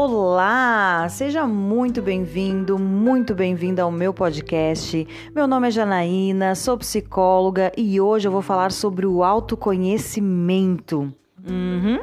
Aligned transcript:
Olá, 0.00 1.08
seja 1.10 1.44
muito 1.44 2.00
bem-vindo, 2.00 2.78
muito 2.78 3.34
bem-vinda 3.34 3.82
ao 3.82 3.90
meu 3.90 4.14
podcast. 4.14 5.04
Meu 5.34 5.48
nome 5.48 5.66
é 5.66 5.70
Janaína, 5.72 6.54
sou 6.54 6.78
psicóloga 6.78 7.72
e 7.76 8.00
hoje 8.00 8.28
eu 8.28 8.30
vou 8.30 8.40
falar 8.40 8.70
sobre 8.70 9.04
o 9.06 9.24
autoconhecimento. 9.24 11.12
Uhum. 11.44 11.98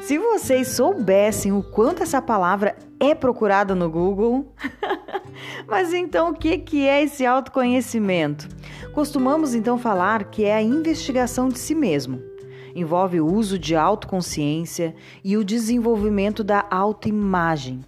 Se 0.00 0.18
vocês 0.18 0.68
soubessem 0.68 1.50
o 1.50 1.62
quanto 1.62 2.02
essa 2.02 2.20
palavra 2.20 2.76
é 3.00 3.14
procurada 3.14 3.74
no 3.74 3.88
Google. 3.88 4.52
Mas 5.66 5.94
então 5.94 6.32
o 6.32 6.34
que, 6.34 6.58
que 6.58 6.86
é 6.86 7.02
esse 7.02 7.24
autoconhecimento? 7.24 8.46
Costumamos 8.92 9.54
então 9.54 9.78
falar 9.78 10.24
que 10.24 10.44
é 10.44 10.56
a 10.56 10.62
investigação 10.62 11.48
de 11.48 11.58
si 11.58 11.74
mesmo 11.74 12.29
envolve 12.74 13.20
o 13.20 13.26
uso 13.26 13.58
de 13.58 13.76
autoconsciência 13.76 14.94
e 15.24 15.36
o 15.36 15.44
desenvolvimento 15.44 16.42
da 16.44 16.66
autoimagem. 16.70 17.80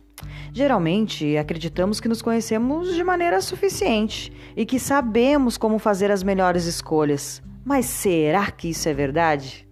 Geralmente, 0.52 1.36
acreditamos 1.36 2.00
que 2.00 2.08
nos 2.08 2.22
conhecemos 2.22 2.94
de 2.94 3.02
maneira 3.02 3.40
suficiente 3.40 4.32
e 4.56 4.66
que 4.66 4.78
sabemos 4.78 5.56
como 5.56 5.78
fazer 5.78 6.10
as 6.10 6.22
melhores 6.22 6.66
escolhas. 6.66 7.42
Mas 7.64 7.86
será 7.86 8.50
que 8.50 8.70
isso 8.70 8.88
é 8.88 8.94
verdade? 8.94 9.66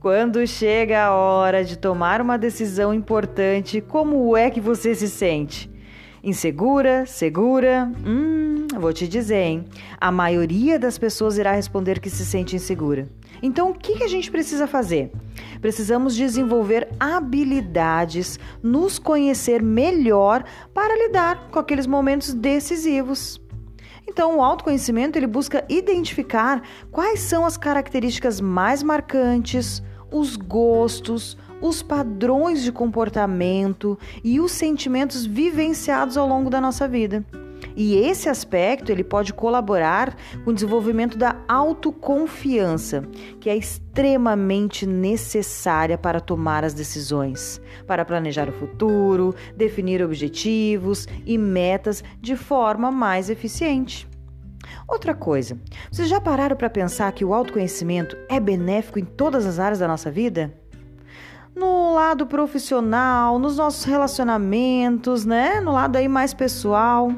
Quando 0.00 0.46
chega 0.46 1.04
a 1.04 1.14
hora 1.14 1.64
de 1.64 1.78
tomar 1.78 2.20
uma 2.20 2.36
decisão 2.36 2.92
importante, 2.92 3.80
como 3.80 4.36
é 4.36 4.50
que 4.50 4.60
você 4.60 4.94
se 4.94 5.08
sente? 5.08 5.70
Insegura? 6.24 7.04
Segura? 7.06 7.90
Hum, 8.06 8.51
vou 8.82 8.92
te 8.92 9.08
dizer, 9.08 9.42
hein? 9.42 9.64
A 10.00 10.10
maioria 10.10 10.78
das 10.78 10.98
pessoas 10.98 11.38
irá 11.38 11.52
responder 11.52 12.00
que 12.00 12.10
se 12.10 12.26
sente 12.26 12.56
insegura. 12.56 13.08
Então, 13.40 13.70
o 13.70 13.74
que, 13.74 14.02
a 14.02 14.08
gente 14.08 14.30
precisa 14.30 14.66
fazer? 14.66 15.10
Precisamos 15.60 16.14
desenvolver 16.14 16.88
habilidades, 16.98 18.38
nos 18.62 18.98
conhecer 18.98 19.62
melhor 19.62 20.44
para 20.74 21.06
lidar 21.06 21.48
com 21.50 21.58
aqueles 21.58 21.86
momentos 21.86 22.34
decisivos. 22.34 23.40
Então, 24.06 24.38
o 24.38 24.42
autoconhecimento 24.42 25.16
ele 25.16 25.26
busca 25.26 25.64
identificar 25.68 26.62
quais 26.90 27.20
são 27.20 27.46
as 27.46 27.56
características 27.56 28.40
mais 28.40 28.82
marcantes, 28.82 29.82
os 30.10 30.36
gostos, 30.36 31.38
os 31.60 31.82
padrões 31.82 32.62
de 32.62 32.72
comportamento 32.72 33.96
e 34.24 34.40
os 34.40 34.50
sentimentos 34.50 35.24
vivenciados 35.24 36.16
ao 36.16 36.26
longo 36.26 36.50
da 36.50 36.60
nossa 36.60 36.88
vida. 36.88 37.24
E 37.76 37.96
esse 37.96 38.28
aspecto 38.28 38.90
ele 38.90 39.04
pode 39.04 39.32
colaborar 39.32 40.16
com 40.44 40.50
o 40.50 40.54
desenvolvimento 40.54 41.16
da 41.16 41.36
autoconfiança, 41.48 43.02
que 43.40 43.48
é 43.48 43.56
extremamente 43.56 44.86
necessária 44.86 45.98
para 45.98 46.20
tomar 46.20 46.64
as 46.64 46.74
decisões, 46.74 47.60
para 47.86 48.04
planejar 48.04 48.48
o 48.48 48.52
futuro, 48.52 49.34
definir 49.56 50.02
objetivos 50.02 51.06
e 51.26 51.36
metas 51.36 52.02
de 52.20 52.36
forma 52.36 52.90
mais 52.90 53.30
eficiente. 53.30 54.08
Outra 54.88 55.14
coisa, 55.14 55.58
vocês 55.90 56.08
já 56.08 56.20
pararam 56.20 56.56
para 56.56 56.70
pensar 56.70 57.12
que 57.12 57.24
o 57.24 57.34
autoconhecimento 57.34 58.16
é 58.28 58.38
benéfico 58.38 58.98
em 58.98 59.04
todas 59.04 59.46
as 59.46 59.58
áreas 59.58 59.78
da 59.78 59.88
nossa 59.88 60.10
vida? 60.10 60.61
No 61.54 61.94
lado 61.94 62.26
profissional, 62.26 63.38
nos 63.38 63.56
nossos 63.56 63.84
relacionamentos, 63.84 65.24
né? 65.24 65.60
No 65.60 65.72
lado 65.72 65.96
aí 65.96 66.08
mais 66.08 66.32
pessoal. 66.32 67.12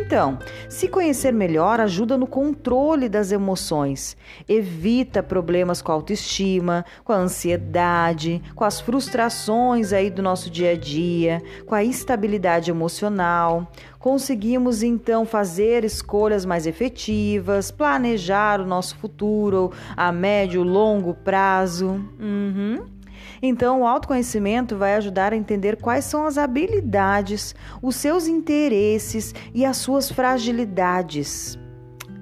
Então, 0.00 0.38
se 0.68 0.88
conhecer 0.88 1.32
melhor 1.32 1.80
ajuda 1.80 2.16
no 2.16 2.26
controle 2.26 3.08
das 3.08 3.32
emoções, 3.32 4.16
evita 4.48 5.22
problemas 5.22 5.82
com 5.82 5.90
a 5.90 5.94
autoestima, 5.94 6.84
com 7.02 7.12
a 7.12 7.16
ansiedade, 7.16 8.42
com 8.54 8.64
as 8.64 8.80
frustrações 8.80 9.92
aí 9.92 10.10
do 10.10 10.22
nosso 10.22 10.50
dia 10.50 10.72
a 10.72 10.76
dia, 10.76 11.42
com 11.66 11.74
a 11.74 11.82
instabilidade 11.82 12.70
emocional. 12.70 13.72
Conseguimos 13.98 14.82
então 14.82 15.26
fazer 15.26 15.84
escolhas 15.84 16.44
mais 16.44 16.66
efetivas, 16.66 17.70
planejar 17.70 18.60
o 18.60 18.66
nosso 18.66 18.96
futuro 18.96 19.72
a 19.96 20.12
médio 20.12 20.62
e 20.62 20.64
longo 20.64 21.14
prazo. 21.14 22.00
Uhum. 22.20 22.97
Então, 23.42 23.82
o 23.82 23.86
autoconhecimento 23.86 24.76
vai 24.76 24.94
ajudar 24.96 25.32
a 25.32 25.36
entender 25.36 25.76
quais 25.76 26.04
são 26.04 26.26
as 26.26 26.38
habilidades, 26.38 27.54
os 27.82 27.96
seus 27.96 28.26
interesses 28.26 29.34
e 29.54 29.64
as 29.64 29.76
suas 29.76 30.10
fragilidades. 30.10 31.58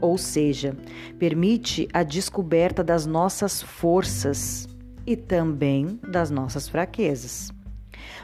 Ou 0.01 0.19
seja, 0.19 0.77
permite 1.19 1.89
a 1.93 2.03
descoberta 2.03 2.85
das 2.85 3.07
nossas 3.07 3.63
forças 3.63 4.69
e 5.07 5.17
também 5.17 5.99
das 6.07 6.31
nossas 6.31 6.69
fraquezas. 6.69 7.51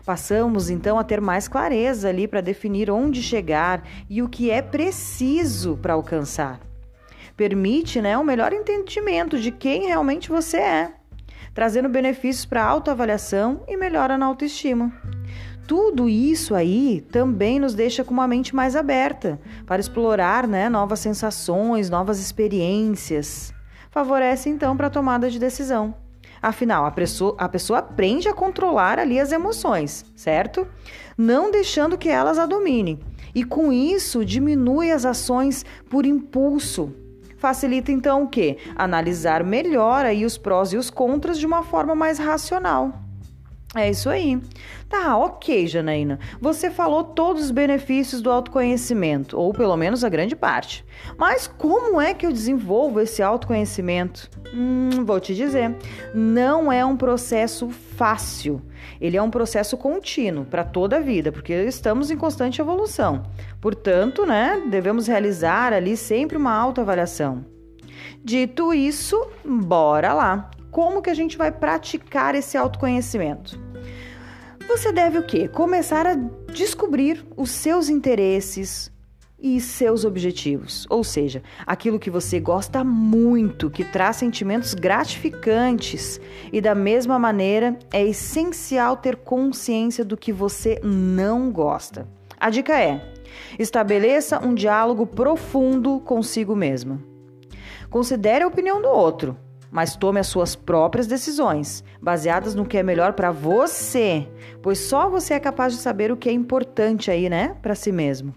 Passamos 0.04 0.68
então 0.68 0.98
a 0.98 1.04
ter 1.04 1.20
mais 1.20 1.48
clareza 1.48 2.08
ali 2.08 2.26
para 2.26 2.40
definir 2.40 2.90
onde 2.90 3.22
chegar 3.22 3.86
e 4.10 4.20
o 4.20 4.28
que 4.28 4.50
é 4.50 4.60
preciso 4.60 5.76
para 5.76 5.94
alcançar. 5.94 6.60
Permite 7.36 8.00
né, 8.00 8.18
um 8.18 8.24
melhor 8.24 8.52
entendimento 8.52 9.38
de 9.38 9.50
quem 9.50 9.86
realmente 9.86 10.28
você 10.28 10.58
é 10.58 11.01
trazendo 11.54 11.88
benefícios 11.88 12.44
para 12.44 12.62
a 12.62 12.66
autoavaliação 12.66 13.62
e 13.68 13.76
melhora 13.76 14.16
na 14.16 14.26
autoestima. 14.26 14.92
Tudo 15.66 16.08
isso 16.08 16.54
aí 16.54 17.06
também 17.12 17.60
nos 17.60 17.74
deixa 17.74 18.04
com 18.04 18.12
uma 18.12 18.26
mente 18.26 18.54
mais 18.54 18.74
aberta 18.74 19.40
para 19.64 19.80
explorar 19.80 20.46
né, 20.46 20.68
novas 20.68 21.00
sensações, 21.00 21.88
novas 21.88 22.18
experiências. 22.18 23.54
Favorece 23.90 24.48
então 24.48 24.76
para 24.76 24.88
a 24.88 24.90
tomada 24.90 25.30
de 25.30 25.38
decisão. 25.38 25.94
Afinal, 26.42 26.84
a 26.84 26.90
pessoa, 26.90 27.36
a 27.38 27.48
pessoa 27.48 27.78
aprende 27.78 28.28
a 28.28 28.34
controlar 28.34 28.98
ali 28.98 29.20
as 29.20 29.30
emoções, 29.30 30.04
certo? 30.16 30.66
Não 31.16 31.52
deixando 31.52 31.96
que 31.96 32.08
elas 32.08 32.36
a 32.36 32.46
dominem. 32.46 32.98
E 33.32 33.44
com 33.44 33.72
isso 33.72 34.24
diminui 34.24 34.90
as 34.90 35.06
ações 35.06 35.64
por 35.88 36.04
impulso, 36.04 36.92
Facilita 37.42 37.90
então 37.90 38.22
o 38.22 38.28
quê? 38.28 38.56
Analisar 38.76 39.42
melhor 39.42 40.06
aí 40.06 40.24
os 40.24 40.38
prós 40.38 40.72
e 40.72 40.76
os 40.76 40.90
contras 40.90 41.36
de 41.36 41.44
uma 41.44 41.64
forma 41.64 41.92
mais 41.92 42.16
racional. 42.16 42.92
É 43.74 43.88
isso 43.88 44.10
aí. 44.10 44.38
Tá, 44.86 45.16
ok, 45.16 45.66
Janaína. 45.66 46.18
Você 46.38 46.70
falou 46.70 47.02
todos 47.02 47.44
os 47.44 47.50
benefícios 47.50 48.20
do 48.20 48.30
autoconhecimento, 48.30 49.38
ou 49.38 49.54
pelo 49.54 49.74
menos 49.78 50.04
a 50.04 50.10
grande 50.10 50.36
parte. 50.36 50.84
Mas 51.16 51.46
como 51.46 51.98
é 51.98 52.12
que 52.12 52.26
eu 52.26 52.32
desenvolvo 52.32 53.00
esse 53.00 53.22
autoconhecimento? 53.22 54.28
Hum, 54.52 55.04
vou 55.06 55.18
te 55.18 55.34
dizer. 55.34 55.74
Não 56.14 56.70
é 56.70 56.84
um 56.84 56.98
processo 56.98 57.70
fácil. 57.70 58.60
Ele 59.00 59.16
é 59.16 59.22
um 59.22 59.30
processo 59.30 59.74
contínuo 59.78 60.44
para 60.44 60.64
toda 60.64 60.96
a 60.96 61.00
vida, 61.00 61.32
porque 61.32 61.54
estamos 61.54 62.10
em 62.10 62.16
constante 62.16 62.60
evolução. 62.60 63.22
Portanto, 63.58 64.26
né, 64.26 64.62
devemos 64.70 65.06
realizar 65.06 65.72
ali 65.72 65.96
sempre 65.96 66.36
uma 66.36 66.54
autoavaliação. 66.54 67.46
Dito 68.22 68.74
isso, 68.74 69.18
bora 69.44 70.12
lá. 70.12 70.50
Como 70.72 71.02
que 71.02 71.10
a 71.10 71.14
gente 71.14 71.36
vai 71.36 71.52
praticar 71.52 72.34
esse 72.34 72.56
autoconhecimento? 72.56 73.60
Você 74.66 74.90
deve 74.90 75.18
o 75.18 75.22
quê? 75.22 75.46
Começar 75.46 76.06
a 76.06 76.14
descobrir 76.14 77.24
os 77.36 77.50
seus 77.50 77.90
interesses, 77.90 78.90
e 79.42 79.60
seus 79.60 80.04
objetivos, 80.04 80.86
ou 80.88 81.02
seja, 81.02 81.42
aquilo 81.66 81.98
que 81.98 82.08
você 82.08 82.38
gosta 82.38 82.84
muito, 82.84 83.68
que 83.68 83.84
traz 83.84 84.16
sentimentos 84.16 84.72
gratificantes. 84.72 86.20
E 86.52 86.60
da 86.60 86.76
mesma 86.76 87.18
maneira, 87.18 87.76
é 87.92 88.04
essencial 88.04 88.96
ter 88.96 89.16
consciência 89.16 90.04
do 90.04 90.16
que 90.16 90.32
você 90.32 90.80
não 90.84 91.50
gosta. 91.50 92.06
A 92.38 92.50
dica 92.50 92.80
é: 92.80 93.14
estabeleça 93.58 94.38
um 94.38 94.54
diálogo 94.54 95.08
profundo 95.08 95.98
consigo 95.98 96.54
mesmo. 96.54 97.02
Considere 97.90 98.44
a 98.44 98.46
opinião 98.46 98.80
do 98.80 98.88
outro, 98.88 99.36
mas 99.72 99.96
tome 99.96 100.20
as 100.20 100.26
suas 100.26 100.54
próprias 100.54 101.06
decisões, 101.06 101.82
baseadas 102.00 102.54
no 102.54 102.66
que 102.66 102.76
é 102.76 102.82
melhor 102.82 103.14
para 103.14 103.32
você, 103.32 104.28
pois 104.60 104.78
só 104.78 105.08
você 105.08 105.32
é 105.32 105.40
capaz 105.40 105.72
de 105.72 105.80
saber 105.80 106.12
o 106.12 106.16
que 106.16 106.28
é 106.28 106.32
importante 106.32 107.10
aí, 107.10 107.30
né, 107.30 107.56
para 107.62 107.74
si 107.74 107.90
mesmo. 107.90 108.34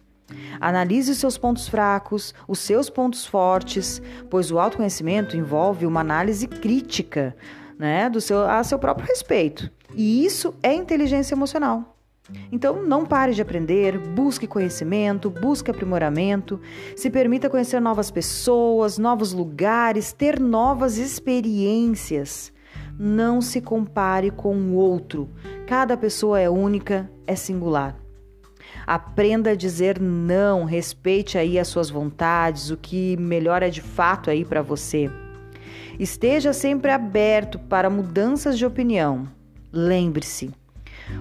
Analise 0.60 1.12
os 1.12 1.18
seus 1.18 1.38
pontos 1.38 1.68
fracos, 1.68 2.34
os 2.48 2.60
seus 2.60 2.90
pontos 2.90 3.26
fortes, 3.26 4.02
pois 4.30 4.50
o 4.50 4.58
autoconhecimento 4.58 5.36
envolve 5.36 5.86
uma 5.86 6.00
análise 6.00 6.48
crítica 6.48 7.36
né, 7.78 8.10
do 8.10 8.22
seu, 8.22 8.50
a 8.50 8.64
seu 8.64 8.80
próprio 8.80 9.08
respeito. 9.08 9.70
E 9.94 10.26
isso 10.26 10.56
é 10.64 10.74
inteligência 10.74 11.36
emocional. 11.36 11.95
Então, 12.51 12.83
não 12.83 13.06
pare 13.06 13.33
de 13.33 13.42
aprender, 13.42 13.98
busque 14.00 14.48
conhecimento, 14.48 15.30
busque 15.30 15.69
aprimoramento, 15.69 16.60
se 16.95 17.10
permita 17.10 17.50
conhecer 17.50 17.80
novas 17.80 18.10
pessoas, 18.10 18.98
novos 18.98 19.31
lugares, 19.31 20.12
ter 20.12 20.39
novas 20.39 20.98
experiências. 20.98 22.51
Não 22.98 23.42
se 23.42 23.62
compare 23.62 24.31
com 24.31 24.56
o 24.56 24.74
outro. 24.74 25.30
Cada 25.68 25.95
pessoa 25.95 26.39
é 26.39 26.50
única, 26.50 27.10
é 27.27 27.36
singular. 27.36 27.95
Aprenda 28.88 29.51
a 29.51 29.56
dizer 29.56 30.00
não, 30.00 30.63
respeite 30.63 31.38
aí 31.38 31.60
as 31.60 31.68
suas 31.68 31.89
vontades, 31.89 32.69
o 32.72 32.77
que 32.77 33.18
melhor 33.18 33.62
é 33.63 33.69
de 33.69 33.81
fato 33.81 34.30
aí 34.30 34.44
para 34.44 34.62
você. 34.62 35.10
Esteja 36.00 36.54
sempre 36.54 36.92
aberto 36.92 37.57
para 37.57 37.89
mudanças 37.89 38.57
de 38.57 38.66
opinião. 38.66 39.27
Lembre-se, 39.72 40.51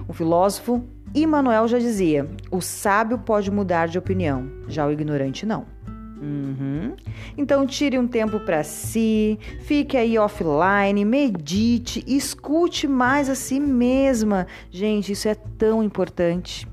o 0.07 0.13
filósofo 0.13 0.83
Manuel 1.27 1.67
já 1.67 1.79
dizia: 1.79 2.29
o 2.49 2.61
sábio 2.61 3.17
pode 3.17 3.51
mudar 3.51 3.87
de 3.87 3.97
opinião, 3.97 4.49
já 4.67 4.85
o 4.85 4.91
ignorante 4.91 5.45
não. 5.45 5.65
Uhum. 6.21 6.95
Então 7.37 7.67
tire 7.67 7.99
um 7.99 8.07
tempo 8.07 8.39
para 8.39 8.63
si, 8.63 9.37
fique 9.61 9.95
aí 9.95 10.17
offline, 10.17 11.05
medite, 11.05 12.03
escute 12.07 12.87
mais 12.87 13.29
a 13.29 13.35
si 13.35 13.59
mesma. 13.59 14.47
Gente, 14.71 15.11
isso 15.11 15.27
é 15.27 15.35
tão 15.35 15.83
importante. 15.83 16.67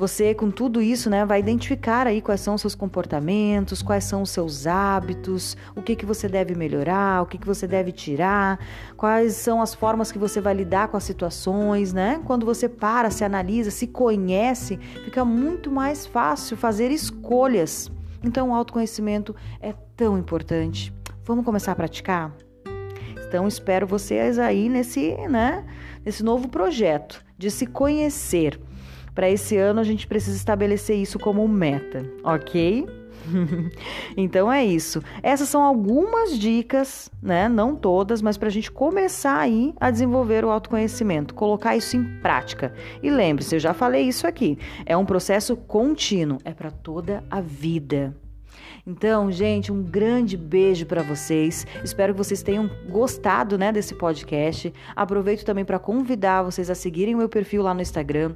Você, 0.00 0.32
com 0.32 0.50
tudo 0.50 0.80
isso, 0.80 1.10
né, 1.10 1.26
vai 1.26 1.40
identificar 1.40 2.06
aí 2.06 2.22
quais 2.22 2.40
são 2.40 2.54
os 2.54 2.62
seus 2.62 2.74
comportamentos, 2.74 3.82
quais 3.82 4.04
são 4.04 4.22
os 4.22 4.30
seus 4.30 4.66
hábitos, 4.66 5.58
o 5.76 5.82
que, 5.82 5.94
que 5.94 6.06
você 6.06 6.26
deve 6.26 6.54
melhorar, 6.54 7.20
o 7.20 7.26
que, 7.26 7.36
que 7.36 7.46
você 7.46 7.66
deve 7.66 7.92
tirar, 7.92 8.58
quais 8.96 9.34
são 9.34 9.60
as 9.60 9.74
formas 9.74 10.10
que 10.10 10.18
você 10.18 10.40
vai 10.40 10.54
lidar 10.54 10.88
com 10.88 10.96
as 10.96 11.04
situações, 11.04 11.92
né? 11.92 12.18
Quando 12.24 12.46
você 12.46 12.66
para, 12.66 13.10
se 13.10 13.24
analisa, 13.24 13.70
se 13.70 13.86
conhece, 13.86 14.78
fica 15.04 15.22
muito 15.22 15.70
mais 15.70 16.06
fácil 16.06 16.56
fazer 16.56 16.90
escolhas. 16.90 17.92
Então, 18.24 18.48
o 18.48 18.54
autoconhecimento 18.54 19.36
é 19.60 19.74
tão 19.94 20.16
importante. 20.16 20.94
Vamos 21.26 21.44
começar 21.44 21.72
a 21.72 21.76
praticar? 21.76 22.34
Então, 23.28 23.46
espero 23.46 23.86
vocês 23.86 24.38
aí 24.38 24.70
nesse, 24.70 25.14
né, 25.28 25.62
nesse 26.02 26.24
novo 26.24 26.48
projeto 26.48 27.22
de 27.36 27.50
se 27.50 27.66
conhecer 27.66 28.58
para 29.14 29.28
esse 29.28 29.56
ano 29.56 29.80
a 29.80 29.84
gente 29.84 30.06
precisa 30.06 30.36
estabelecer 30.36 30.96
isso 30.96 31.18
como 31.18 31.46
meta, 31.46 32.04
ok? 32.22 32.86
então 34.16 34.50
é 34.50 34.64
isso. 34.64 35.02
Essas 35.22 35.48
são 35.48 35.62
algumas 35.62 36.38
dicas, 36.38 37.10
né? 37.22 37.48
Não 37.48 37.74
todas, 37.74 38.22
mas 38.22 38.36
para 38.36 38.48
a 38.48 38.52
gente 38.52 38.70
começar 38.70 39.38
aí 39.38 39.74
a 39.80 39.90
desenvolver 39.90 40.44
o 40.44 40.50
autoconhecimento, 40.50 41.34
colocar 41.34 41.76
isso 41.76 41.96
em 41.96 42.04
prática. 42.20 42.72
E 43.02 43.10
lembre-se, 43.10 43.56
eu 43.56 43.60
já 43.60 43.74
falei 43.74 44.02
isso 44.02 44.26
aqui. 44.26 44.58
É 44.86 44.96
um 44.96 45.04
processo 45.04 45.56
contínuo, 45.56 46.38
é 46.44 46.52
para 46.52 46.70
toda 46.70 47.24
a 47.30 47.40
vida. 47.40 48.14
Então, 48.86 49.30
gente, 49.30 49.70
um 49.70 49.82
grande 49.82 50.36
beijo 50.36 50.86
para 50.86 51.02
vocês. 51.02 51.66
Espero 51.84 52.12
que 52.12 52.18
vocês 52.18 52.42
tenham 52.42 52.70
gostado, 52.88 53.58
né, 53.58 53.70
desse 53.72 53.94
podcast. 53.94 54.72
Aproveito 54.94 55.44
também 55.44 55.64
para 55.64 55.78
convidar 55.78 56.42
vocês 56.42 56.70
a 56.70 56.74
seguirem 56.74 57.14
o 57.14 57.18
meu 57.18 57.28
perfil 57.28 57.62
lá 57.62 57.74
no 57.74 57.82
Instagram, 57.82 58.34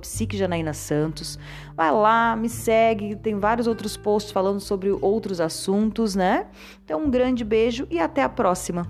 @psiquejanaínasantos. 0.00 1.38
Vai 1.76 1.92
lá, 1.92 2.36
me 2.36 2.48
segue, 2.48 3.16
tem 3.16 3.38
vários 3.38 3.66
outros 3.66 3.96
posts 3.96 4.32
falando 4.32 4.60
sobre 4.60 4.90
outros 4.90 5.40
assuntos, 5.40 6.14
né? 6.14 6.46
Então, 6.84 7.04
um 7.04 7.10
grande 7.10 7.44
beijo 7.44 7.86
e 7.90 7.98
até 7.98 8.22
a 8.22 8.28
próxima. 8.28 8.86